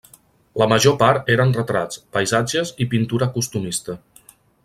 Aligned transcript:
La 0.61 0.67
major 0.69 0.95
part 1.01 1.29
eren 1.33 1.51
retrats, 1.57 2.01
paisatges 2.17 2.73
i 2.85 2.89
pintura 2.95 3.31
costumista. 3.39 3.99